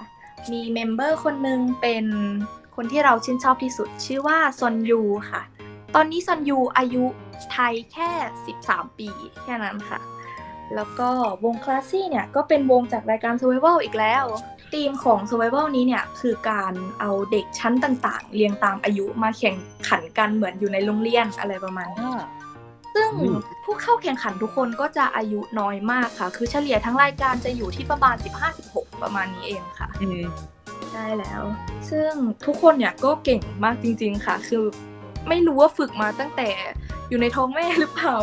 [0.51, 2.05] มีเมมเบอร์คนหนึ่งเป็น
[2.83, 5.41] คนที่เราชื่นชอบที่สุด ชื่อว่าซอนยูค่ะ
[5.95, 7.05] ตอนนี้ซอนยูอายุ
[7.51, 8.11] ไทยแค่
[8.55, 9.09] 13 ปี
[9.43, 9.99] แค่นั้นค่ะ
[10.75, 11.09] แล้วก็
[11.45, 14.23] วงคลาสซี่เนี่ย ก็เป็นวงจากรายการ Survival อีกแล้ว
[14.73, 19.55] ธีมของ Survival นี้เนี่ย คือการเอาเด็กชั้นต่างๆ เรียงตามอายุมาแข่ง
[19.87, 22.11] ขันกันเหมือนอยู่ในโรงเรียนอะไรประมาณนี้
[22.95, 23.11] ซึ่ง
[23.63, 28.15] ผู้เข้าแข่งขันทุกคนก็จะอายุน้อยมากค่ะ คือเฉลี่ยทั้งรายการจะอยู่ที่ประมาณ
[28.59, 29.87] 15-16 ประมาณนี้เองค่ะ
[30.81, 31.43] อืมได้แล้ว
[31.89, 32.11] ซึ่ง
[32.45, 34.65] ทุกคนเนี่ยก็เก่งมากจริง ๆค่ะ คือ
[35.29, 36.49] ไม่รู้ว่าฝึกมาตั้งแต่
[37.09, 38.15] อยู่ในท้องแม่หรือเปล่า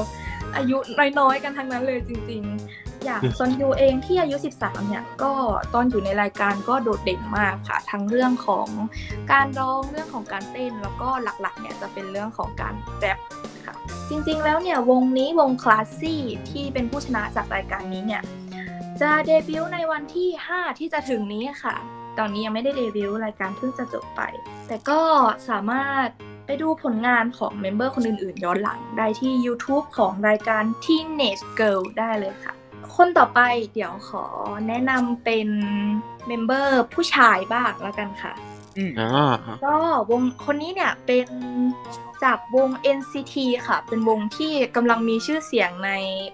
[0.57, 0.77] อายุ
[1.19, 2.43] น้อยๆ กันทั้งนั้นเลยจริง
[2.75, 5.33] ๆ อย่างซอนยูเองที่อายุ 13 เนี่ย ก็
[5.75, 8.69] ตอนอยู่ในรายการก็โดดเด่นมากค่ะ ทั้งเรื่องของ
[9.33, 13.19] การร้องเรื่องของการเต้นแล้วก็หลักๆ เนี่ยจะเป็นเรื่องของการแรป
[13.67, 13.75] ค่ะ
[14.11, 18.23] จริงๆ แล้วเนี่ยวงนี้วงคลาสซี่ที่เป็นผู้ชนะจากรายการนี้เนี่ย
[19.01, 21.77] จะเดบิวต์ในวันที่ 5 ที่จะถึงนี้ค่ะ
[22.19, 24.21] ตอนนี้ยังไม่ได้เดบิวต์รายการเพิ่งจะจบไป
[24.69, 25.01] แต่ก็
[25.49, 26.07] สามารถ
[26.47, 32.55] ไปดูผลงานของเมมเบอร์คนอื่นๆ ย้อนหลังได้ที่ YouTube ของรายการ Teenage Girl ได้เลยค่ะ
[32.97, 33.41] คนต่อไป
[33.75, 34.25] เดี๋ยวขอ
[34.69, 35.49] แนะนำเป็น
[36.27, 38.33] member ผู้ชายบ้างแล้วกันค่ะ
[38.79, 39.77] อืมอ่าก็
[40.11, 41.29] วงคนนี้เนี่ยเป็น
[42.25, 43.35] จากวง NCT
[43.67, 45.91] ค่ะ เป็นวงที่กำลังมีชื่อเสียงใน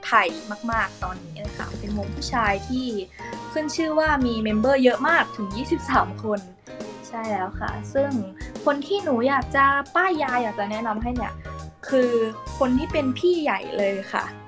[0.07, 0.29] ไทย
[0.73, 2.87] มาก ๆ ตอนนี้นะคะเป็นวงผู้ชายที่
[3.53, 5.49] ขึ้นชื่อว่ามี member เยอะมากถึง
[5.85, 6.41] 23 คน
[7.09, 8.11] ใช่แล้วค่ะ ซึ่ง
[8.65, 11.35] คนที่หนูอยากจะป้ายยาอยากจะแนะนำให้เนี่ย
[11.89, 12.11] คือ
[12.59, 14.44] คนที่เป็นพี่ใหญ่เลยค่ะอ่า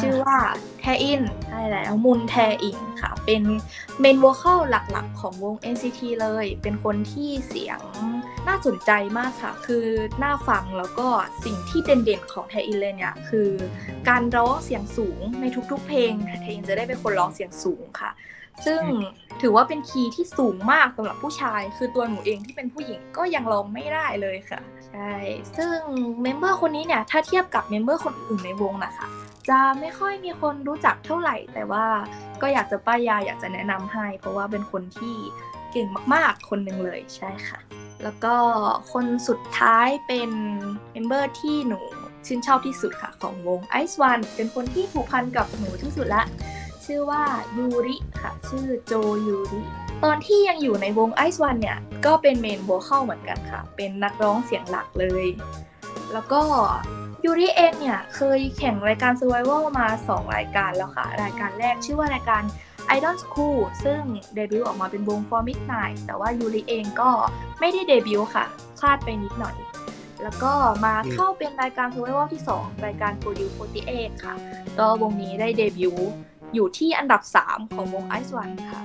[0.00, 0.38] ชื่อว่า
[0.80, 3.42] แทอิลใช่แล้วมุนแทอิลค่ะ เป็น
[4.00, 7.80] เมน v o ค a l หลักๆ ของวง NCT เลย เป็นคนที่เสียง
[8.48, 9.86] น่าสนใจมากค่ะ คือ
[10.22, 11.06] น่าฟังแล้วก็
[11.44, 13.48] สิ่งที่เด่นๆของแทอิลเลยเนี่ย คือ
[14.08, 18.10] การร้องเสียงสูงในทุกๆเพลงแทอิลจะได้เป็นคนร้องเสียงสูงค่ะ
[18.66, 18.82] ซึ่ง
[19.40, 25.12] ถือว่าเป็น key ที่สูงมากสำหรับผู้ชาย คือตัวหนูเองที่เป็นผู้หญิงก็ยังร้องไม่ได้เลยค่ะ ใช่
[25.56, 25.78] ซึ่ง
[26.22, 29.06] member คนนี้เนี่ย ถ้าเทียบกับ member คนอื่นในวงนะคะ
[29.48, 31.86] จะไม่ค่อยมีคนรู้จักเท่าไหร่ แต่ว่า
[32.42, 35.16] ก็อยากจะป้ายยาอยากจะแนะนำให้ เพราะว่าเป็นคนที่
[35.72, 37.58] เก่งมากๆ คนหนึ่งเลยใช่ค่ะ
[38.02, 38.34] แล้วก็
[38.92, 40.30] คนสุดท้ายเป็น
[40.92, 41.80] member ที่หนู
[42.26, 46.22] ชื่นชอบที่สุดค่ะ ของวง Ice One เป็นคนที่ผูกพันกับหนูที่สุดละ
[46.84, 47.22] ชื่อว่า
[47.56, 48.92] ยูริค่ะ ชื่อโจ
[49.26, 49.62] ยูริ
[50.04, 55.26] ตอนที่ยังอยู่ในวงไอซ์วันเนี่ย ก็เป็น main vocal เหมือนกันค่ะ เป็นนักร้องเสียงหลักเลย
[56.12, 56.42] แล้วก็
[57.24, 62.42] ยูริเองเนี่ยเคยแข่งรายการ Survival มา 2 รายการแล้วค่ะ รายการแรกชื่อว่ารายการ
[62.96, 64.00] Idol School ซึ่ง
[64.34, 67.10] เดบิวต์ออกมาเป็นวง For Midnight แต่ว่ายูริเองก็
[67.60, 68.44] ไม่ได้เดบิวต์ค่ะ
[68.78, 69.56] พลาดไปนิดหน่อย
[70.22, 70.52] แล้วก็
[70.84, 73.54] มาเข้าเป็นรายการ Survival ที่ 2 รายการ Produce
[73.88, 74.34] 48 ค่ะ
[74.78, 76.08] ก็วงนี้ได้เดบิวต์
[76.54, 78.80] อยู่ที่อันดับ 3 ของวง Ice One ค่ะ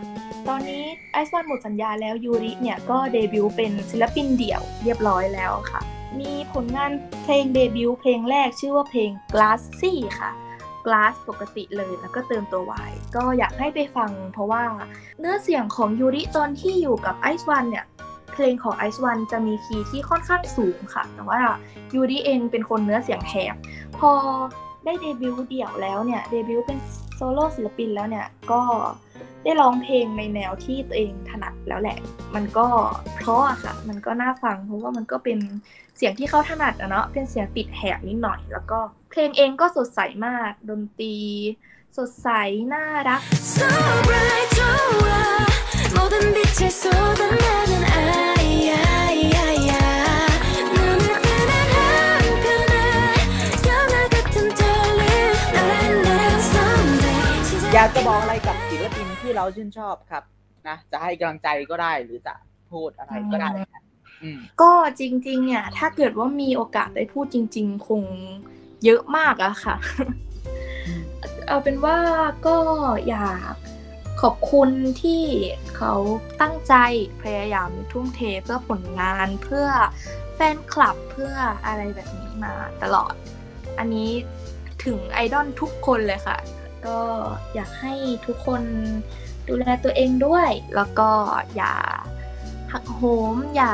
[0.47, 0.83] ตอนนี้
[1.21, 5.81] Ice One หมดสัญญาแล้วยูริเนี่ยก็เดบิวต์เป็นศิลปินเดี่ยวเรียบร้อยแล้วค่ะ
[6.19, 6.91] มีผลงาน
[7.23, 10.31] เพลงเดบิวต์เพลงแรกชื่อว่าเพลง Glassy ค่ะ
[10.85, 14.63] Glass ปกติเลยแล้วก็เติมตัว Y ก็อยากให้ไปฟังเพราะว่า
[15.19, 17.85] เนื้อเสียงของยูริตอนที่อยู่กับ Ice One เนี่ย
[18.33, 21.39] เพลงของ Ice One จะมีคีย์ที่ค่อนข้างสูงค่ะ แต่ว่า
[21.93, 23.55] ยูริเองเป็นคนเนื้อเสียงแหบ
[23.99, 24.11] พอ
[24.85, 26.77] ได้เดบิวต์เดี่ยวแล้วเนี่ยเดบิวต์เป็น
[27.15, 28.61] โซโล่ศิลปินแล้วเนี่ยก็
[29.42, 31.98] ได้ร้องเพลงในแนวที่ตัวเองถนัดแล้วแหละ
[32.34, 32.66] มันก็
[33.16, 35.38] เพราะอะค่ะ มันก็น่าฟังเพราะว่ามันก็เป็น
[35.96, 38.78] เสียงที่เขาถนัดอะเนาะ เป็นเสียงติดแหบนิดหน่อย แล้วก็
[39.10, 41.16] เพลงเองก็สดใสมาก ดนตรี
[41.96, 42.28] สดใส
[42.72, 43.20] น่ารัก
[43.54, 43.68] So
[44.06, 45.08] bright 좋아
[45.94, 48.72] 모든 빛을 쏟아내는 아이야
[49.22, 49.72] 이야 이야
[50.74, 52.74] 눈을 뜨면 한편에
[53.70, 55.00] 영화 같은 떨림
[55.54, 56.22] 나란 나란
[56.52, 57.22] someday
[57.74, 58.61] อยากจะบอกอะไรกับศิลปินที่
[59.35, 60.23] เราชื่นชอบครับ
[60.67, 62.33] นะจะให้กำลังใจก็ได้หรือจะ
[62.71, 63.83] พูดอะไรก็ได้ครับ
[64.23, 68.03] อืมก็จริง ๆ เนี่ย ถ้าเกิดว่ามีโอกาสได้พูดจริง ๆ คง
[68.85, 69.75] เยอะมากอะค่ะ
[71.47, 71.97] เอาเป็นว่า
[72.47, 72.57] ก็
[73.09, 73.53] อยาก
[74.21, 74.69] ขอบคุณ
[75.01, 75.23] ที่
[75.75, 75.93] เขา
[76.41, 76.73] ตั้งใจ
[77.23, 79.67] พยายามทุ่มเทเพื่อผลงานเพื่อ
[80.35, 81.33] แฟนคลับเพื่อ
[81.65, 83.13] อะไรแบบนี้มาตลอด
[83.79, 84.09] อันนี้
[84.85, 86.37] ถึงไอดอลทุกคนเลยค่ะ
[86.85, 86.99] ก็
[87.55, 87.93] อยากให้
[88.27, 88.61] ทุกคน
[89.47, 91.09] ดูแลตัวเองด้วย แล้วก็
[91.55, 91.73] อย่า
[92.71, 93.01] หักโห
[93.33, 93.73] ม อย่า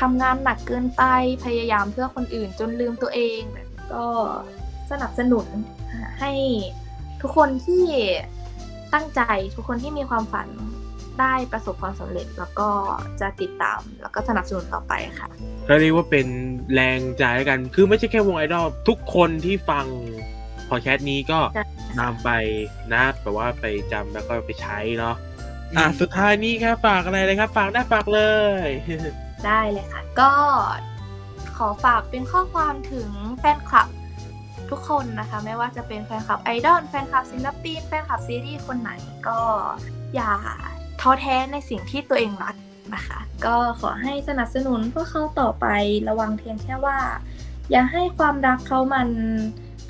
[0.00, 1.02] ทำงานหนักเกินไป
[1.44, 4.06] พยายามเพื่อคนอื่นจนลืมตัวเองแบบก็
[4.90, 5.46] สนับสนุน
[6.20, 6.32] ให้
[7.22, 7.84] ทุกคนที่
[8.94, 9.20] ตั้งใจ
[9.54, 10.48] ทุกคนที่มีความฝัน
[11.20, 12.68] ได้ประสบความสำเร็จ แล้วก็
[13.20, 15.28] จะติดตาม แล้วก็สนับสนุนต่อไปค่ะ
[15.66, 16.26] เรียกว่าเป็น
[16.74, 19.86] แรงใจกัน คือไม่ใช่แค่วงไอดอลทุกคนที่ฟัง
[20.68, 21.40] พอแคสต์นี้ก็
[22.00, 22.30] นำไป
[22.94, 25.16] นะแบบว่าไปจำแล้วก็ไปใช้เนาะ
[25.76, 28.22] อะสุดท้ายนี้ครับฝากอะไรเลยครับ ฝากได้ฝากเล
[28.64, 28.66] ย
[29.46, 30.32] ได้เลยค่ะ ก็
[31.56, 33.88] ขอฝากเป็นข้อความถึงแฟนคลับ
[34.70, 38.90] ทุกคนนะคะ ไม่ว่าจะเป็นแฟนคลับไอดอลแฟนคลับศิลปินแฟนคลับซีรีส์คนไหน
[39.28, 39.38] ก็
[40.14, 40.32] อย่า
[41.00, 42.56] ท้อแท้ในสิ่งที่ตัวเองรัก
[42.94, 45.66] นะคะ ก็ขอให้สนับสนุนพวกเขาต่อไป
[46.08, 46.98] ระวังเพียงแค่ว่า
[47.70, 49.08] อย่าให้ความรักเขามัน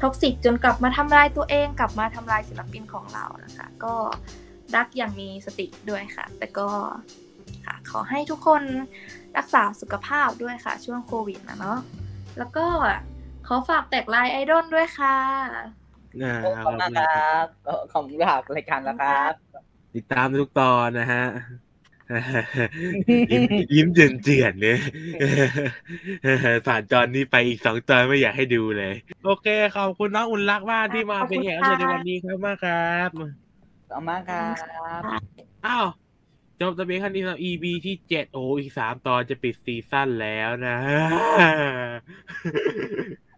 [0.01, 3.95] toxic จนกลับมาทำลายตัวเองกลับมาทำลายศิลปินของเรานะคะ ก็
[4.77, 6.69] รักอย่างมีสติด้วยค่ะ แต่ก็
[7.67, 8.63] ค่ะขอให้ทุกคน
[9.37, 11.79] รักษาสุขภาพด้วยค่ะ ช่วงโควิดนะเนาะ
[12.39, 12.67] แล้วก็
[13.47, 15.17] ขอฝากแตกไลน์ไอดอลด้วยค่ะ
[16.23, 19.33] อ่าขอบคุณมากครับก็ขอบคุณครับรายการแล้วครับ
[19.95, 21.25] ติดตามทุกตอนนะฮะ
[23.31, 23.43] ยิ้ม
[23.75, 24.81] ยิ้มเจือนเจือนๆเนี่ย
[26.67, 35.03] ผ่านจอนนี้ไปอีกสองตอนไม่อยากให้ดูเลย โอเคขอบคุณน้องอุ่นรักมากที่มาเป็นแขกรับเชิญในวันนี้ครับมากครับขอบคุณมากครับ
[35.67, 35.87] อ้าว
[36.61, 40.77] จบตะเบียงคันนี้สำหรับ EP ที่เจ็ดโอ้อีกสามตอนจะปิดซีซั่นแล้วนะ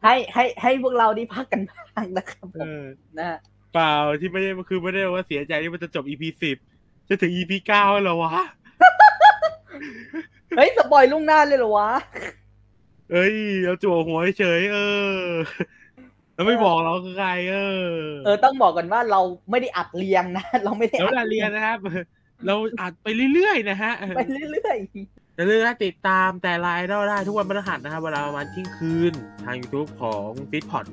[0.05, 2.85] ให้ให้ให้พวกเราได้พักกันบ้างนะครับผเอมอ
[3.19, 3.39] นะฮะ
[3.73, 6.57] เปล่าที่ไม่ได้คือไม่ได้ว่าเสียใจที่มันจะจบ EP สิบ
[7.09, 8.45] จะถึง EP เก้าแล้ววะ
[10.57, 11.91] เฮ้ยสปอยลุ่งหน้าเลยเหรอวะ
[13.13, 14.79] เอ้ยเราจั่วหัวเฉยๆเอ
[15.21, 15.25] อ
[16.35, 17.57] แล้วไม่บอกเราคือใครเอ
[17.91, 17.93] อ
[18.25, 21.79] เออต้องบอกกันว่าเราไม่ได้อัดเรียงนะ เราไม่ได้แล้วเราเรียนนะครับ
[22.47, 24.77] เราอัดไปเรื่อยๆนะฮะ ไปเรื่อย
[25.37, 29.13] อย่าลืมนะติดตามแต่ไลน์เราได้ทุกวันพฤหัสนะครับเวลาประมาณเที่ยงคืน
[29.45, 30.87] ทาง YouTube ของ f i t p o t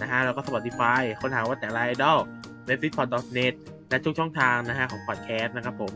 [0.00, 2.18] นะฮะแล้วก็ Spotify ค้นหาว่าแต่ไลน์ดอล
[2.66, 3.54] ใน f i t p o t net
[3.88, 5.92] และทุกช่องทางนะฮะของพอดแคสต์นะครับผม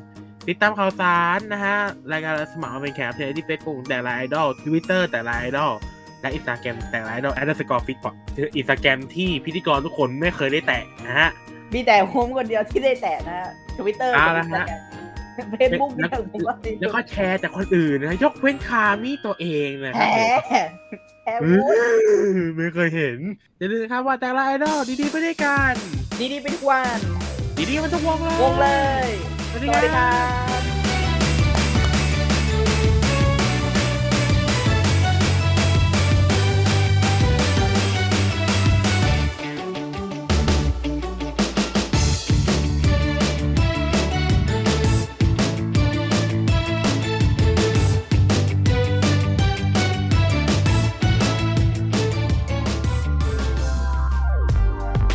[0.51, 1.77] ติดตามข่าวสารนะฮะ
[2.13, 5.73] รายการสมัครมาเป็นแขกรับเชิญที่ Facebook แต่ไลน์ไอดอลทวิตเตอร์แต่ไลน์ไอดอล
[6.21, 8.15] และอินสตาแกรมแต่ไลน์ไอดอลแอดสกอร์ฟิตพอด
[8.57, 13.39] อินสตาแกรมที่พิธีกรทุกคนไม่เคยได้แตะนะฮะๆมีแต่ผมคนเดียวที่ได้แตะนะ
[13.79, 14.65] ทวิตเตอร์เอาละฮะ
[15.51, 23.19] เฟซบุ๊กเนี่ยผมว่าแล้วก็แชร์จากคนอื่นนะ ยกเว้นคามีตัวเองนะแหครับผมมแชร์เอพูดอไม่เคยเห็น
[23.59, 25.75] อย่าลืมนะครับว่าแต่ละไอดอลดีๆไปด้วยกัน
[26.33, 26.99] ดีๆเป็นทุกวัน
[27.71, 28.69] ดีๆมันทุกวงเลยวงเล
[29.07, 29.09] ย
[29.53, 30.09] สวัสดีครั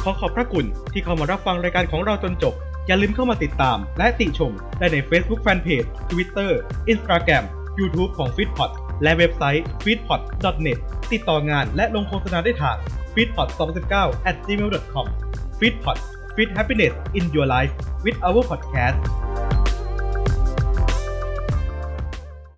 [0.08, 2.54] ขอขอบพระคุณที่เข้ามารับฟังรายการของเราจนจบ
[2.88, 6.52] อย่าลืมเข้ามาติดตามและติชมได้ใน Facebook Fanpage Twitter
[6.92, 7.44] Instagram
[7.80, 8.72] YouTube ของ f e e d p o t
[9.04, 10.22] และเว็บไซต์ f e e d p o t
[10.66, 10.78] net
[11.12, 12.78] ติดต่องานและลงโฆษณาได้ทาง
[13.14, 13.48] f e e d p o t
[13.90, 15.08] 2019 at gmail.com
[15.60, 15.98] f e e d p o t
[16.36, 19.00] Fit Happiness in Your Life with our podcast